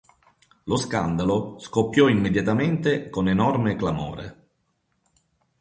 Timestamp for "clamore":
3.75-4.47